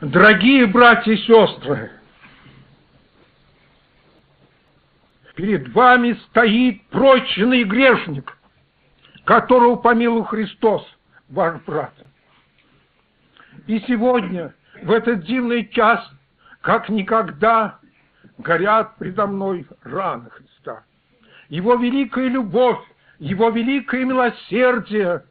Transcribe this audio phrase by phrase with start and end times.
[0.00, 1.90] Дорогие братья и сестры,
[5.34, 8.38] перед вами стоит прочный грешник,
[9.24, 10.86] которого помилуй Христос,
[11.28, 11.92] ваш брат.
[13.66, 16.08] И сегодня, в этот дивный час,
[16.60, 17.80] как никогда,
[18.38, 20.84] горят предо мной раны Христа.
[21.48, 22.84] Его великая любовь,
[23.18, 25.24] Его великое милосердие.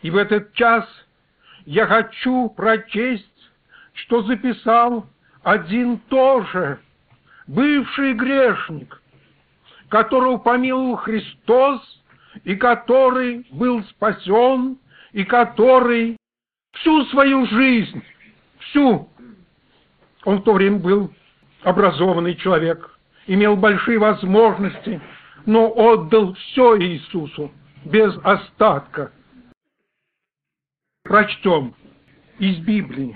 [0.00, 0.88] И в этот час
[1.66, 3.26] я хочу прочесть,
[3.94, 5.06] что записал
[5.42, 6.78] один тоже
[7.46, 9.00] бывший грешник,
[9.88, 12.02] которого помиловал Христос,
[12.44, 14.78] и который был спасен,
[15.12, 16.16] и который
[16.74, 18.02] всю свою жизнь,
[18.58, 19.08] всю,
[20.24, 21.12] он в то время был
[21.62, 25.00] образованный человек, имел большие возможности,
[25.44, 27.52] но отдал все Иисусу
[27.84, 29.12] без остатка.
[31.12, 31.74] Прочтем
[32.38, 33.14] из Библии.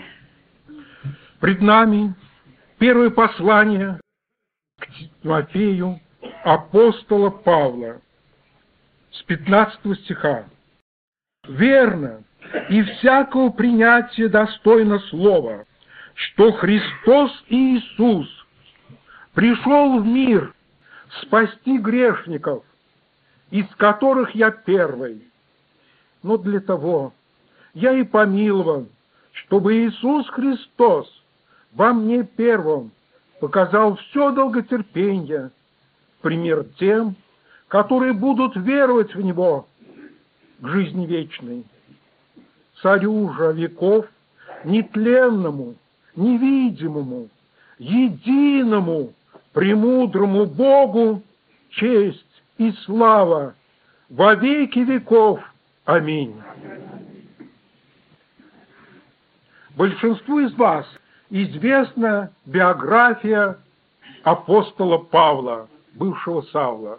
[1.41, 2.15] Пред нами
[2.77, 3.99] первое послание
[4.79, 4.87] к
[5.23, 5.99] Тимофею
[6.45, 8.03] апостола Павла
[9.13, 10.45] с 15 стиха.
[11.49, 12.23] «Верно,
[12.69, 15.65] и всякого принятия достойно слова,
[16.13, 18.29] что Христос Иисус
[19.33, 20.53] пришел в мир
[21.23, 22.63] спасти грешников,
[23.51, 25.27] из которых я первый.
[26.23, 27.15] Но для того
[27.77, 28.89] я и помилован,
[29.33, 31.07] чтобы Иисус Христос
[31.75, 32.91] во мне первым
[33.39, 35.51] показал все долготерпение,
[36.23, 37.17] пример тем,
[37.69, 39.69] которые будут веровать в Него
[40.61, 41.67] к жизни вечной.
[42.81, 44.07] Царю же веков,
[44.65, 45.75] нетленному,
[46.17, 47.29] невидимому,
[47.79, 49.13] единому,
[49.53, 51.23] премудрому Богу
[51.69, 53.55] честь и слава
[54.09, 55.41] во веки веков.
[55.85, 56.35] Аминь.
[59.77, 60.87] Большинству из вас–
[61.31, 63.59] известна биография
[64.23, 66.99] апостола Павла, бывшего Савла.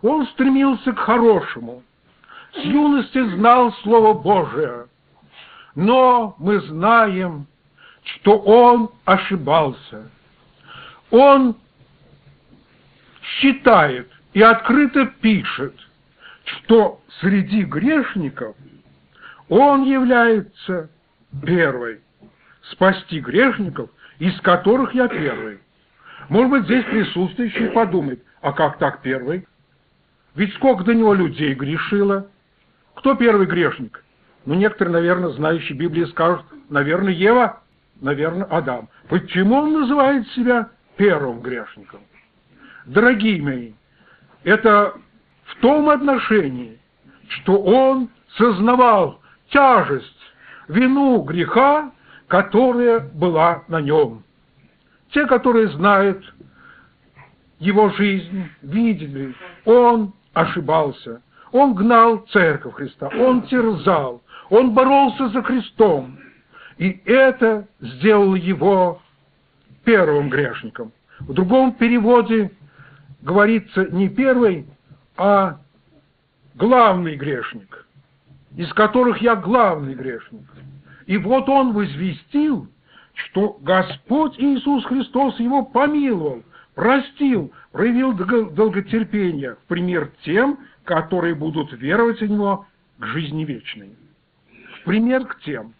[0.00, 1.82] Он стремился к хорошему,
[2.54, 4.86] с юности знал Слово Божие,
[5.74, 7.46] но мы знаем,
[8.04, 10.10] что он ошибался.
[11.10, 11.54] Он
[13.22, 15.74] считает и открыто пишет,
[16.44, 18.56] что среди грешников
[19.50, 20.88] он является
[21.44, 22.00] первой
[22.72, 25.60] спасти грешников, из которых я первый.
[26.28, 29.46] Может быть, здесь присутствующий подумает, а как так первый?
[30.34, 32.28] Ведь сколько до него людей грешило?
[32.94, 34.04] Кто первый грешник?
[34.44, 37.62] Ну, некоторые, наверное, знающие Библии скажут, наверное, Ева,
[38.00, 38.88] наверное, Адам.
[39.08, 42.00] Почему он называет себя первым грешником?
[42.86, 43.72] Дорогие мои,
[44.44, 44.94] это
[45.44, 46.78] в том отношении,
[47.28, 49.20] что он сознавал
[49.50, 50.19] тяжесть,
[50.68, 51.92] вину греха
[52.30, 54.22] которая была на нем.
[55.10, 56.24] Те, которые знают
[57.58, 59.34] его жизнь, видели,
[59.64, 66.18] он ошибался, он гнал церковь Христа, он терзал, он боролся за Христом.
[66.78, 69.02] И это сделало его
[69.82, 70.92] первым грешником.
[71.18, 72.52] В другом переводе
[73.22, 74.66] говорится не первый,
[75.16, 75.58] а
[76.54, 77.88] главный грешник,
[78.56, 80.42] из которых я главный грешник.
[81.06, 82.68] И вот он возвестил,
[83.14, 86.42] что Господь Иисус Христос его помиловал,
[86.74, 92.66] простил, проявил долготерпение, в пример тем, которые будут веровать в Него
[92.98, 93.96] к жизни вечной.
[94.80, 95.74] В пример к тем.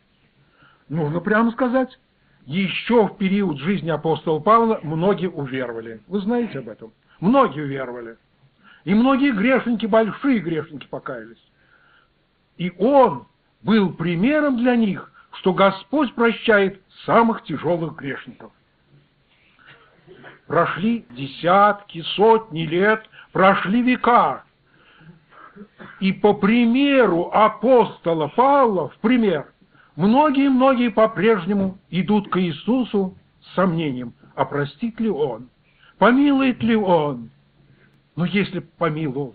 [0.88, 1.98] Нужно прямо сказать,
[2.46, 6.00] еще в период жизни апостола Павла многие уверовали.
[6.08, 6.92] Вы знаете об этом?
[7.20, 8.16] Многие уверовали.
[8.84, 11.38] И многие грешники, большие грешники покаялись.
[12.60, 13.26] И он
[13.62, 18.52] был примером для них, что Господь прощает самых тяжелых грешников.
[20.46, 24.44] Прошли десятки, сотни лет, прошли века.
[26.00, 29.50] И по примеру апостола Павла, в пример,
[29.96, 35.48] многие-многие по-прежнему идут к Иисусу с сомнением, а простит ли Он,
[35.96, 37.30] помилует ли Он.
[38.16, 39.34] Но если помиловал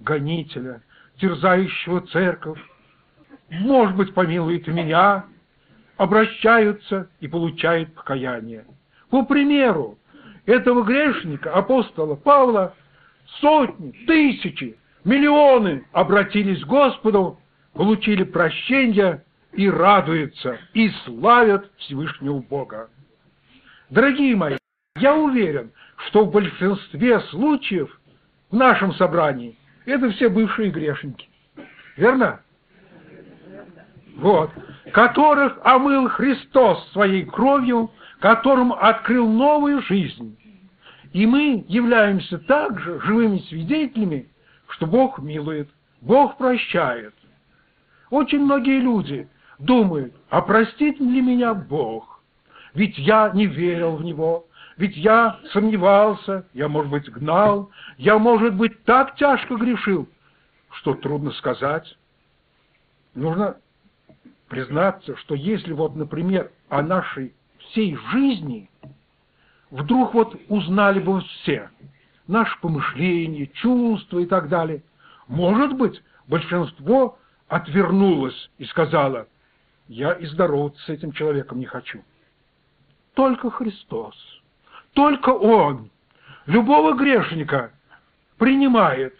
[0.00, 0.82] гонителя,
[1.20, 2.60] терзающего церковь,
[3.50, 5.24] может быть, помилует меня,
[5.96, 8.64] обращаются и получают покаяние.
[9.10, 9.98] По примеру
[10.46, 12.74] этого грешника, апостола Павла,
[13.40, 17.38] сотни, тысячи, миллионы обратились к Господу,
[17.72, 22.90] получили прощение и радуются, и славят Всевышнего Бога.
[23.90, 24.58] Дорогие мои,
[24.96, 25.72] я уверен,
[26.06, 27.98] что в большинстве случаев
[28.50, 29.56] в нашем собрании
[29.88, 31.28] это все бывшие грешники.
[31.96, 32.40] Верно?
[34.16, 34.50] Вот.
[34.92, 37.90] которых омыл Христос своей кровью,
[38.20, 40.36] которым открыл новую жизнь.
[41.12, 44.28] И мы являемся также живыми свидетелями,
[44.68, 45.68] что Бог милует,
[46.00, 47.14] Бог прощает.
[48.10, 52.22] Очень многие люди думают, а простит ли меня Бог?
[52.74, 54.47] Ведь я не верил в Него,
[54.78, 60.08] ведь я сомневался, я, может быть, гнал, я, может быть, так тяжко грешил,
[60.70, 61.98] что трудно сказать.
[63.16, 63.56] Нужно
[64.46, 68.70] признаться, что если вот, например, о нашей всей жизни
[69.72, 71.70] вдруг вот узнали бы все,
[72.28, 74.84] наши помышления, чувства и так далее,
[75.26, 79.26] может быть, большинство отвернулось и сказало,
[79.88, 82.04] я и здороваться с этим человеком не хочу.
[83.14, 84.14] Только Христос,
[84.94, 85.90] только Он
[86.46, 87.72] любого грешника
[88.38, 89.14] принимает,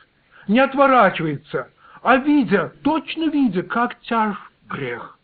[0.46, 1.70] не отворачивается,
[2.02, 4.36] а видя, точно видя, как тяж
[4.68, 5.18] грех,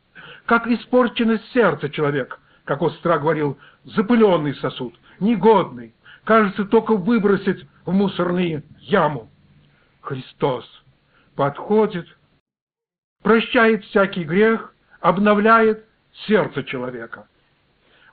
[0.46, 5.94] как испорчено сердце человека, как Остра говорил, запыленный сосуд, негодный,
[6.24, 9.30] кажется, только выбросить в мусорные яму.
[10.00, 10.64] Христос
[11.36, 12.06] подходит,
[13.22, 15.84] прощает всякий грех, обновляет
[16.26, 17.28] сердце человека.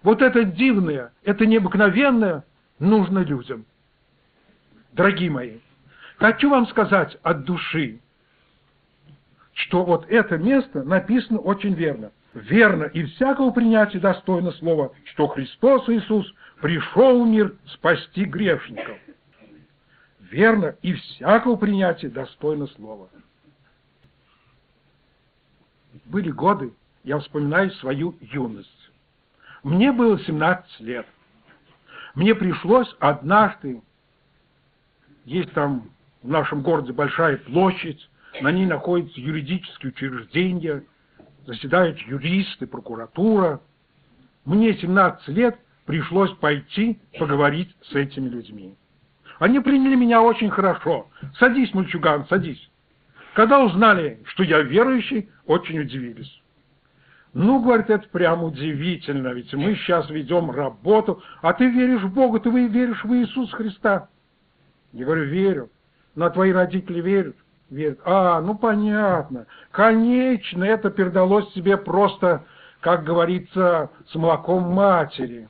[0.04, 2.44] Вот это дивное, это необыкновенное
[2.80, 3.66] нужно людям.
[4.94, 5.60] Дорогие мои,
[6.18, 8.00] хочу вам сказать от души,
[9.54, 12.12] что вот это место написано очень верно.
[12.34, 18.98] Верно и всякого принятия достойно слова, что Христос Иисус пришел в мир спасти грешников.
[20.20, 23.10] Верно и всякого принятия достойно слова.
[26.06, 28.81] Были годы, я вспоминаю свою юность.
[29.64, 31.06] Мне было 17 лет.
[32.16, 33.82] Мне пришлось однажды,
[35.26, 35.90] есть там
[36.24, 38.10] в нашем городе большая площадь,
[38.42, 40.84] на ней находятся юридические учреждения,
[41.46, 43.62] заседают юристы, прокуратура.
[44.46, 48.76] Мне 17 лет пришлось пойти поговорить с этими людьми.
[49.40, 51.10] Они приняли меня очень хорошо.
[51.38, 52.70] Садись, мальчуган, садись.
[53.34, 56.41] Когда узнали, что я верующий, очень удивились.
[57.34, 62.40] Ну, говорит, это прям удивительно, ведь мы сейчас ведем работу, а ты веришь в Бога,
[62.40, 64.10] ты веришь в Иисуса Христа.
[64.92, 65.70] Я говорю, верю.
[66.16, 67.36] Но твои родители верят?
[67.70, 68.00] Верят.
[68.04, 69.46] А, ну понятно.
[69.72, 72.44] Конечно, это передалось тебе просто,
[72.82, 75.48] как говорится, с молоком матери.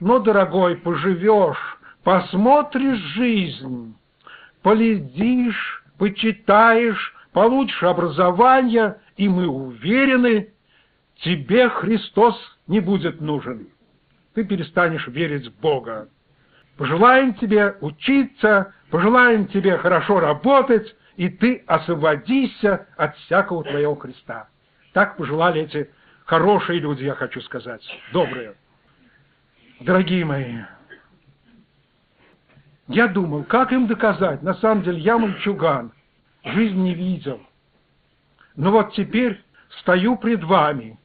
[0.00, 3.96] Но, дорогой, поживешь, посмотришь жизнь,
[4.60, 10.50] полезишь, почитаешь, получишь образование, и мы уверены,
[11.22, 12.36] тебе Христос
[12.66, 13.68] не будет нужен.
[14.34, 16.08] Ты перестанешь верить в Бога.
[16.76, 24.48] Пожелаем тебе учиться, пожелаем тебе хорошо работать, и ты освободишься от всякого твоего Христа.
[24.92, 25.90] Так пожелали эти
[26.26, 28.54] хорошие люди, я хочу сказать, добрые.
[29.80, 30.58] Дорогие мои,
[32.88, 34.42] я думал, как им доказать?
[34.42, 35.92] На самом деле я мальчуган,
[36.44, 37.40] жизнь не видел.
[38.54, 39.42] Но вот теперь
[39.80, 40.98] стою пред вами.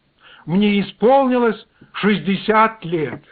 [0.45, 3.23] Мне исполнилось 60 лет.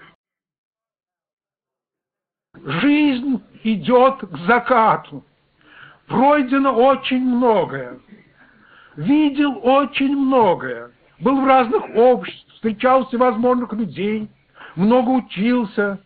[2.63, 5.23] Жизнь идет к закату.
[6.07, 7.99] Пройдено очень многое.
[8.95, 10.91] Видел очень многое.
[11.19, 14.29] Был в разных обществах, встречал всевозможных людей,
[14.75, 15.99] много учился,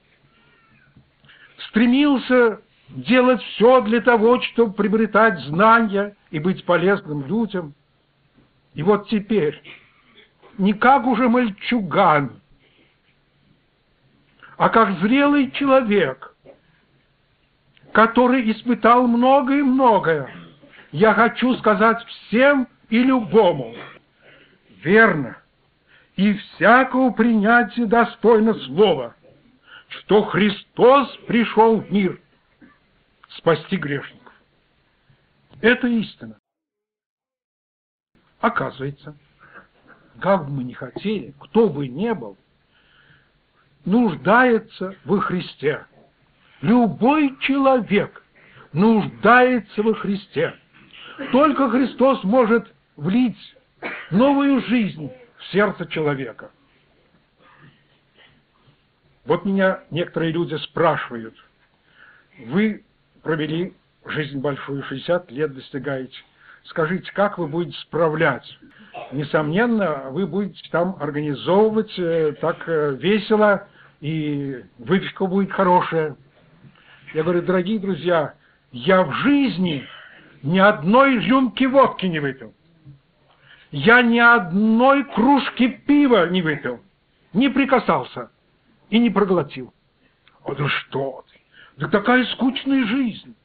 [1.69, 7.73] стремился делать все для того, чтобы приобретать знания и быть полезным людям.
[8.73, 9.61] И вот теперь,
[10.57, 12.41] не как уже мальчуган,
[14.57, 16.35] а как зрелый человек,
[17.91, 20.29] который испытал многое и многое,
[20.91, 23.75] я хочу сказать всем и любому,
[24.83, 25.37] верно,
[26.15, 29.15] и всякого принятия достойно слова–
[29.99, 32.19] что Христос пришел в мир
[33.29, 34.33] спасти грешников.
[35.61, 36.37] Это истина.
[38.39, 39.17] Оказывается,
[40.19, 42.37] как бы мы ни хотели, кто бы ни был,
[43.85, 45.85] нуждается во Христе.
[46.61, 48.23] Любой человек
[48.71, 50.55] нуждается во Христе.
[51.31, 53.37] Только Христос может влить
[54.11, 56.51] новую жизнь в сердце человека.
[59.25, 61.35] Вот меня некоторые люди спрашивают,
[62.39, 62.83] вы
[63.21, 63.73] провели
[64.05, 66.17] жизнь большую, 60 лет достигаете,
[66.65, 68.45] скажите, как вы будете справлять?
[69.11, 73.67] Несомненно, вы будете там организовывать э, так э, весело,
[74.01, 76.15] и выпивка будет хорошая.
[77.13, 78.33] Я говорю, дорогие друзья,
[78.71, 79.87] я в жизни
[80.41, 82.53] ни одной рюмки водки не выпил.
[83.71, 86.81] я ни одной кружки пива не выпил,
[87.33, 88.29] не прикасался
[88.89, 89.73] и не проглотил.
[90.43, 91.39] О, да что ты!
[91.77, 93.35] Да такая скучная жизнь!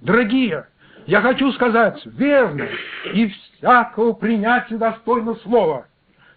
[0.00, 0.68] Дорогие,
[1.06, 2.68] я хочу сказать верно
[3.12, 5.86] и всякого принятия достойно слова,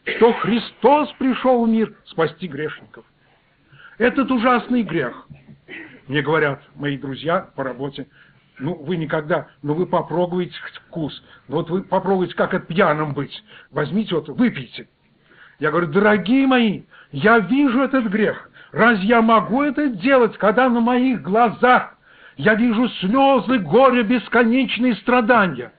[0.05, 3.05] что Христос пришел в мир спасти грешников.
[3.97, 5.27] Этот ужасный грех,
[6.07, 8.07] мне говорят мои друзья по работе,
[8.59, 10.55] ну, вы никогда, но вы попробуйте
[10.87, 11.23] вкус.
[11.47, 13.43] Вот вы попробуйте, как это пьяным быть.
[13.71, 14.87] Возьмите вот, выпейте.
[15.59, 18.49] Я говорю, дорогие мои, я вижу этот грех.
[18.71, 21.94] Разве я могу это делать, когда на моих глазах
[22.37, 25.71] я вижу слезы, горе, бесконечные страдания?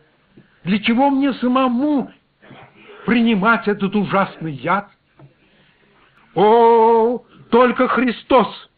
[0.64, 2.10] Для чего мне самому
[3.04, 4.88] принимать этот ужасный яд?
[6.34, 8.70] О, только Христос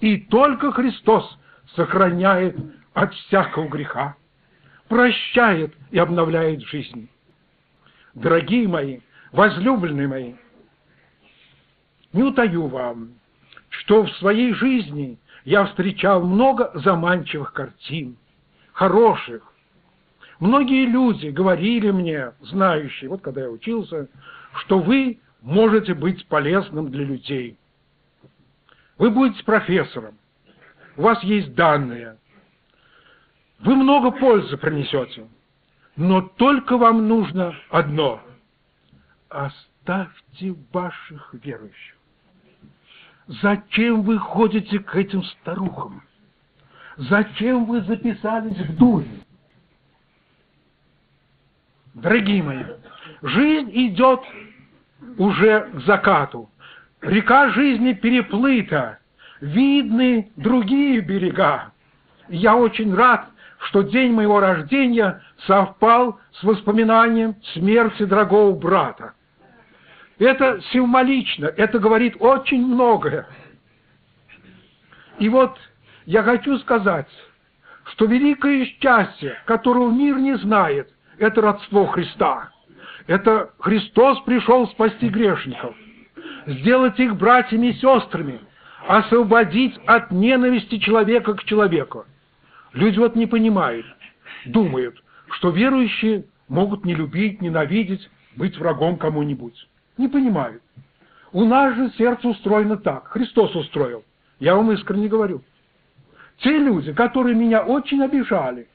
[0.00, 1.38] и только Христос
[1.74, 2.56] сохраняет
[2.92, 4.16] от всякого греха,
[4.88, 7.08] прощает и обновляет жизнь.
[8.14, 9.00] Дорогие мои,
[9.32, 10.34] возлюбленные мои,
[12.12, 13.10] не утаю вам,
[13.68, 18.18] что в своей жизни я встречал много заманчивых картин,
[18.72, 19.42] хороших.
[20.40, 24.08] Многие люди говорили мне, знающие, вот когда я учился,
[24.56, 27.56] что вы можете быть полезным для людей.
[28.98, 30.18] Вы будете профессором,
[30.96, 32.18] у вас есть данные,
[33.60, 35.28] вы много пользы принесете,
[35.94, 38.20] но только вам нужно одно–
[39.28, 41.95] оставьте ваших верующих.
[43.28, 46.02] Зачем вы ходите к этим старухам?
[46.96, 49.08] Зачем вы записались в дуре?
[51.94, 52.64] Дорогие мои,
[53.22, 54.20] жизнь идет
[55.18, 56.50] уже к закату.
[57.00, 58.98] Река жизни переплыта,
[59.40, 61.72] видны другие берега.
[62.28, 63.26] Я очень рад,
[63.58, 69.14] что день моего рождения совпал с воспоминанием смерти дорогого брата.
[70.18, 73.26] Это символично, это говорит очень многое.
[75.18, 75.58] И вот
[76.06, 77.08] я хочу сказать,
[77.92, 82.50] что великое счастье, которого мир не знает, это родство Христа.
[83.06, 85.76] Это Христос пришел спасти грешников,
[86.46, 88.40] сделать их братьями и сестрами,
[88.88, 92.04] освободить от ненависти человека к человеку.
[92.72, 93.86] Люди вот не понимают,
[94.46, 94.96] думают,
[95.32, 99.66] что верующие могут не любить, ненавидеть, быть врагом кому-нибудь.
[99.96, 100.62] Не понимают.
[101.32, 103.08] У нас же сердце устроено так.
[103.08, 104.04] Христос устроил.
[104.38, 105.42] Я вам искренне говорю.
[106.38, 108.68] Те люди, которые меня очень обижали,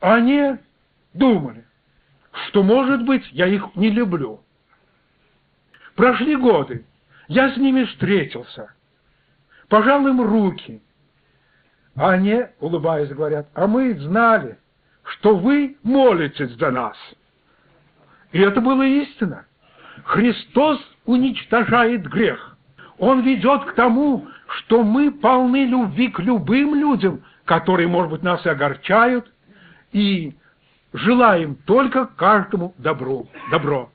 [0.00, 0.56] они
[1.14, 1.64] думали,
[2.46, 4.40] что, может быть, я их не люблю.
[5.94, 6.84] Прошли годы,
[7.28, 8.74] я с ними встретился,
[9.68, 10.82] пожал им руки,
[11.94, 14.58] они, улыбаясь, говорят, а мы знали,
[15.04, 16.96] что вы молитесь за нас.
[18.32, 19.46] И это было истина.
[20.04, 22.56] Христос уничтожает грех.
[22.98, 24.26] Он ведет к тому,
[24.58, 29.30] что мы полны любви к любым людям, которые, может быть, нас и огорчают,
[29.92, 30.34] и
[30.92, 33.90] желаем только каждому добру, добро.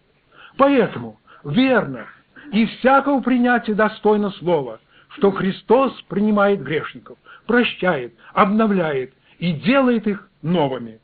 [0.57, 2.05] Поэтому верно
[2.51, 10.99] и всякого принятия достойно слова, что Христос принимает грешников– прощает, обновляет и делает их новыми.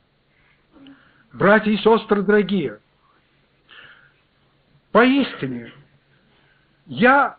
[1.32, 2.78] Братья и сестры дорогие,
[4.92, 5.72] поистине
[6.86, 7.36] я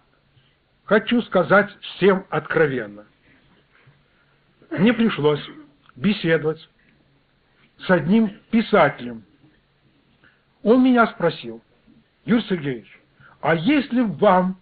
[0.86, 3.06] хочу сказать всем откровенно.
[4.70, 5.44] Мне пришлось
[5.96, 6.70] беседовать
[7.80, 9.24] с одним писателем.
[10.62, 11.64] Он меня спросил,
[12.26, 13.00] Юрий Сергеевич,
[13.42, 14.60] а если вам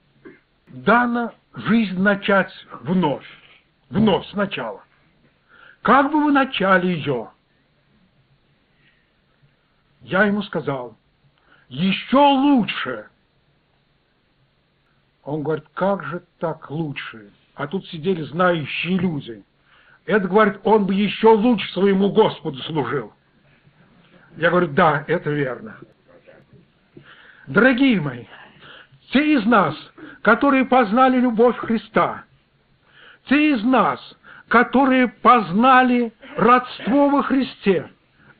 [0.67, 2.51] дано жизнь начать
[2.82, 3.25] вновь,
[3.89, 4.84] вновь сначала.
[5.82, 7.32] Как бы вы начали ее?
[10.01, 10.98] Я ему сказал,
[11.69, 13.07] еще лучше.
[15.24, 17.31] Он говорит, как же так лучше?
[17.55, 19.43] А тут сидели знающие люди.
[20.05, 23.13] Это, говорит, он бы еще лучше своему Господу служил.
[24.38, 25.75] Я говорю, да, это верно.
[27.47, 28.25] Дорогие мои,
[29.12, 29.75] те из нас,
[30.21, 32.24] которые познали любовь Христа,
[33.25, 34.00] те из нас,
[34.47, 37.89] которые познали родство во Христе,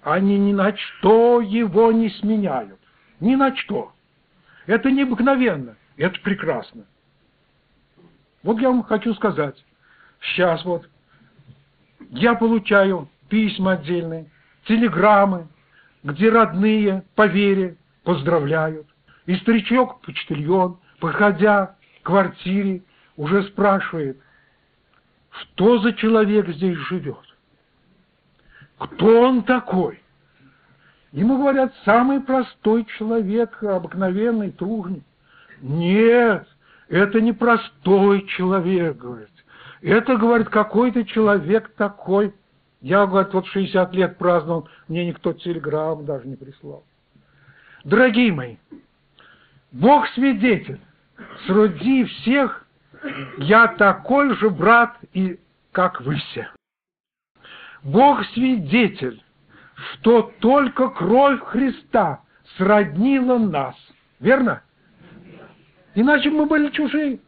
[0.04, 2.80] они ни на что его не сменяют.
[3.20, 3.94] Ни на что.
[4.66, 6.86] Это необыкновенно, это прекрасно.
[8.44, 9.56] Вот я вам хочу сказать,
[10.22, 10.88] сейчас вот
[12.10, 14.30] я получаю письма отдельные,
[14.66, 15.48] телеграммы,
[16.04, 18.88] где родные по вере поздравляют.
[19.26, 22.84] И старичок-почтальон, подходя к квартире,
[23.18, 24.18] уже спрашивает,
[25.32, 27.18] что за человек здесь живет?
[28.78, 30.02] Кто он такой?
[31.18, 35.04] Ему говорят, самый простой человек, обыкновенный, тружник.
[35.62, 36.48] Нет,
[36.90, 39.32] это не простой человек, говорит.
[39.82, 42.36] Это, говорит, какой-то человек такой.
[42.82, 46.84] Я, говорит, вот 60 лет праздновал, мне никто телеграмм даже не прислал.
[47.84, 48.58] Дорогие мои,
[49.72, 50.80] Бог свидетель,
[51.48, 52.68] среди всех
[53.40, 55.40] я такой же брат, и
[55.72, 56.48] как вы все.
[57.82, 59.24] Бог свидетель,
[59.78, 62.22] что только кровь Христа
[62.58, 63.76] сроднила нас.
[64.20, 64.64] Верно?
[65.96, 67.20] Иначе мы были чужие.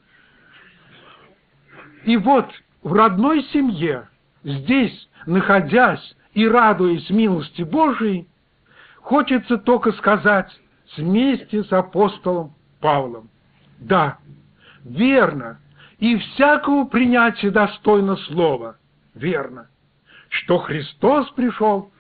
[2.06, 2.50] И вот
[2.82, 4.10] в родной семье,
[4.44, 8.28] здесь, находясь и радуясь милости Божией,
[8.98, 10.52] хочется только сказать
[10.98, 13.30] вместе с апостолом Павлом.
[13.80, 14.18] Да,
[14.84, 15.60] верно,
[16.00, 18.78] и всякого принятия достойно слова,
[19.14, 19.70] верно,
[20.30, 21.92] что Христос пришел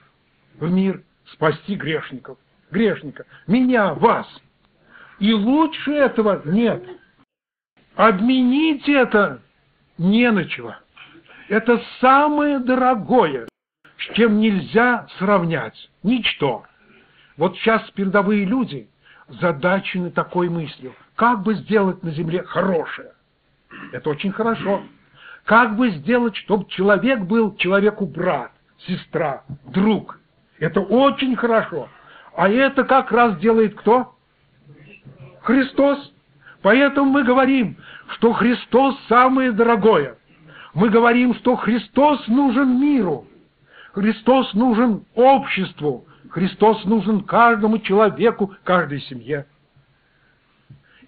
[0.60, 2.38] в мир спасти грешников,
[2.72, 4.28] грешника, меня, вас.
[5.20, 6.84] И лучше этого нет.
[7.96, 9.42] Обменить это
[9.98, 10.75] не на чего.
[11.50, 13.48] Это самое дорогое,
[13.98, 15.89] с чем нельзя сравнять.
[16.04, 16.63] Ничто.
[17.38, 18.89] Вот сейчас передовые люди
[19.28, 20.94] задачены такой мыслью.
[21.16, 23.12] Как бы сделать на земле хорошее?
[23.92, 24.84] Это очень хорошо.
[25.44, 28.51] Как бы сделать, чтобы человек был человеку брат,
[28.88, 30.19] сестра, друг?
[30.60, 31.89] Это очень хорошо.
[32.36, 34.16] А это как раз делает кто?
[35.42, 36.13] Христос.
[36.62, 37.78] Поэтому мы говорим,
[38.16, 40.18] что Христос самое дорогое.
[40.74, 43.25] Мы говорим, что Христос нужен миру.
[43.94, 46.06] Христос нужен обществу.
[46.30, 49.48] Христос нужен каждому человеку, каждой семье.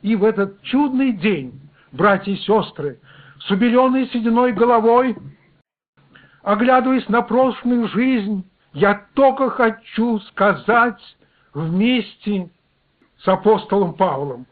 [0.01, 2.99] И в этот чудный день, братья и сестры,
[3.39, 5.15] с убеленной сединой головой,
[6.41, 8.43] оглядываясь на прошлую жизнь,
[8.73, 11.01] я только хочу сказать
[11.53, 12.49] вместе
[13.19, 14.45] с апостолом Павлом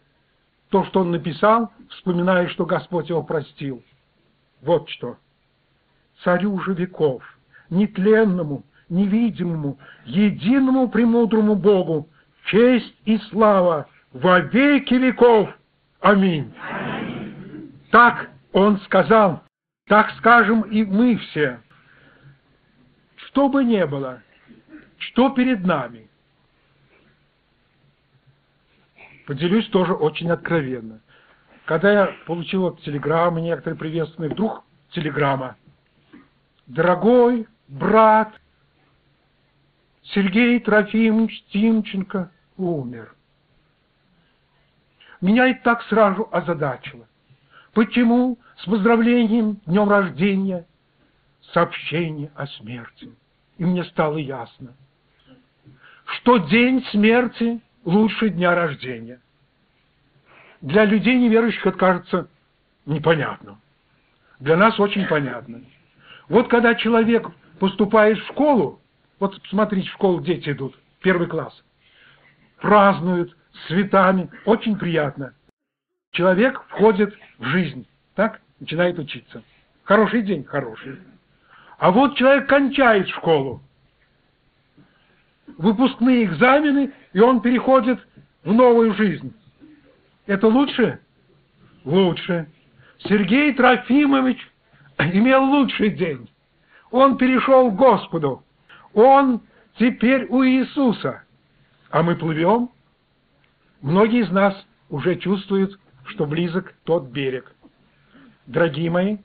[0.70, 3.84] то, что он написал, вспоминая, что Господь его простил.
[4.62, 5.18] Вот что.
[6.24, 7.24] Царю же веков,
[7.70, 12.10] нетленному, невидимому, единому премудрому Богу,
[12.46, 15.50] честь и слава во веки веков.
[16.02, 16.54] Аминь.
[16.70, 17.72] Аминь.
[17.92, 19.42] Так он сказал,
[19.88, 21.60] так скажем и мы все.
[23.30, 24.22] Что бы ни было,
[24.98, 26.10] что перед нами,
[29.30, 31.02] Поделюсь тоже очень откровенно.
[31.66, 35.56] Когда я получил телеграммы некоторые приветственные, вдруг телеграмма.
[36.66, 38.34] Дорогой брат
[40.02, 43.14] Сергей Трофимович Тимченко умер.
[45.22, 47.08] Меня и так сразу озадачило.
[47.74, 50.66] Почему с поздравлением днем рождения
[51.54, 53.14] сообщение о смерти?
[53.60, 54.74] И мне стало ясно,
[56.06, 59.20] что день смерти лучше дня рождения.
[60.62, 62.30] Для людей неверующих это кажется
[62.86, 63.60] непонятным.
[64.40, 65.62] Для нас очень понятно.
[66.30, 67.28] Вот когда человек
[67.60, 68.80] поступает в школу,
[69.20, 71.54] вот смотрите, в школу дети идут, первый класс,
[72.62, 75.34] празднуют с цветами, очень приятно.
[76.12, 79.44] Человек входит в жизнь, так, начинает учиться.
[79.84, 80.98] Хороший день, хороший.
[81.80, 83.64] А вот человек кончает школу,
[85.58, 88.06] выпускные экзамены, и он переходит
[88.44, 89.34] в новую жизнь.
[90.26, 91.00] Это лучше?
[91.86, 92.52] Лучше.
[93.00, 94.46] Сергей Трофимович
[95.00, 96.30] имел лучший день.
[96.92, 98.44] Он перешел к Господу.
[98.94, 99.42] Он
[99.78, 101.24] теперь у Иисуса.
[101.92, 102.72] А мы плывем.
[103.82, 104.54] Многие из нас
[104.90, 107.56] уже чувствуют, что близок тот берег.
[108.48, 109.18] Дорогие мои,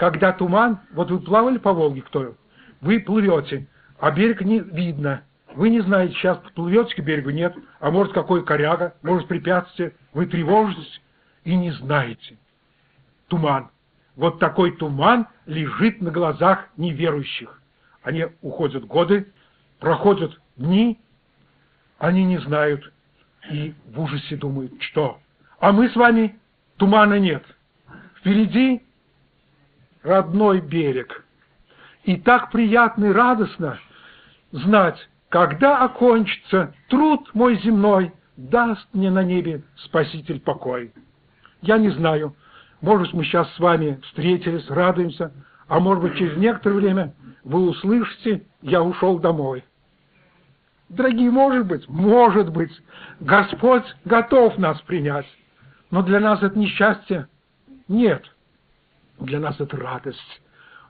[0.00, 2.34] когда туман, вот вы плавали по Волге, кто?
[2.80, 3.66] Вы плывете,
[3.98, 5.24] а берег не видно.
[5.54, 10.24] Вы не знаете, сейчас плывете к берегу, нет, а может какой коряга, может препятствие, вы
[10.24, 11.02] тревожитесь
[11.44, 12.38] и не знаете.
[13.28, 13.68] Туман.
[14.16, 17.60] Вот такой туман лежит на глазах неверующих.
[18.02, 19.30] Они уходят годы,
[19.80, 20.98] проходят дни,
[21.98, 22.90] они не знают
[23.50, 25.20] и в ужасе думают, что?
[25.58, 26.40] А мы с вами
[26.78, 27.44] тумана нет.
[28.20, 28.82] Впереди
[30.02, 31.24] родной берег.
[32.04, 33.78] И так приятно и радостно
[34.52, 40.92] знать, когда окончится труд мой земной, даст мне на небе Спаситель покой.
[41.62, 42.34] Я не знаю,
[42.80, 45.32] может, мы сейчас с вами встретились, радуемся,
[45.68, 49.64] а может быть, через некоторое время вы услышите, я ушел домой.
[50.88, 52.72] Дорогие, может быть, может быть,
[53.20, 55.26] Господь готов нас принять,
[55.90, 57.28] но для нас это несчастье
[57.86, 58.24] нет.
[59.20, 60.42] Для нас это радость.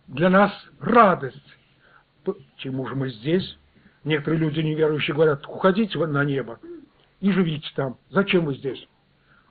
[0.07, 1.57] Для нас радость.
[2.25, 3.59] Почему же мы здесь?
[4.05, 6.59] Некоторые люди неверующие говорят, уходите вы на небо
[7.21, 7.99] и живите там.
[8.11, 8.89] Зачем вы здесь?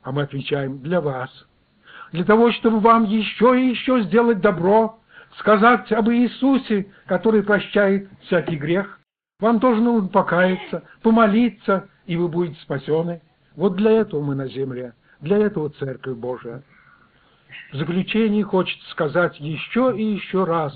[0.01, 1.29] А мы отвечаем, для вас.
[2.11, 4.99] Для того, чтобы вам еще и еще сделать добро,
[5.37, 8.99] сказать об Иисусе, который прощает всякий грех.
[9.39, 13.21] Вам тоже нужно покаяться, помолиться, и вы будете спасены.
[13.55, 16.63] Вот для этого мы на земле, для этого Церковь Божия.
[17.71, 20.73] В заключении хочется сказать еще и еще раз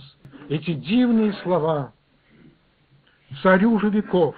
[0.49, 1.93] эти дивные слова.
[3.41, 4.35] Царю же веков,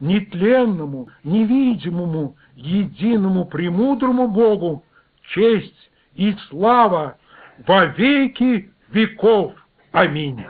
[0.00, 4.84] нетленному, невидимому, единому, премудрому Богу,
[5.34, 7.18] честь и слава
[7.66, 9.54] во веки веков.
[9.92, 10.44] Аминь.